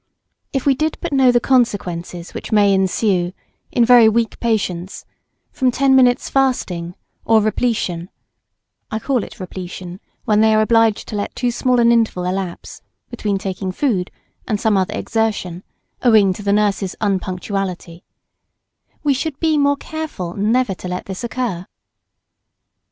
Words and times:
]If 0.51 0.65
we 0.65 0.73
did 0.73 0.97
but 0.99 1.13
know 1.13 1.31
the 1.31 1.39
consequences 1.39 2.33
which 2.33 2.51
may 2.51 2.73
ensue, 2.73 3.33
in 3.71 3.85
very 3.85 4.09
weak 4.09 4.39
patients, 4.39 5.05
from 5.51 5.69
ten 5.69 5.95
minutes' 5.95 6.27
fasting 6.27 6.95
or 7.23 7.39
repletion 7.39 8.09
(I 8.89 8.97
call 8.97 9.23
it 9.23 9.39
repletion 9.39 9.99
when 10.25 10.41
they 10.41 10.55
are 10.55 10.61
obliged 10.63 11.07
to 11.09 11.15
let 11.15 11.35
too 11.35 11.51
small 11.51 11.79
an 11.79 11.91
interval 11.91 12.23
elapse 12.25 12.81
between 13.11 13.37
taking 13.37 13.71
food 13.71 14.09
and 14.47 14.59
some 14.59 14.75
other 14.75 14.95
exertion, 14.97 15.63
owing 16.01 16.33
to 16.33 16.41
the 16.41 16.51
nurse's 16.51 16.95
unpunctuality), 16.99 18.03
we 19.03 19.13
should 19.13 19.39
be 19.39 19.55
more 19.55 19.77
careful 19.77 20.33
never 20.35 20.73
to 20.73 20.87
let 20.87 21.05
this 21.05 21.23
occur. 21.23 21.67